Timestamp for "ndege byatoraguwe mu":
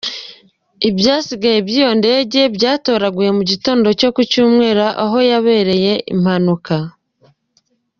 2.01-3.43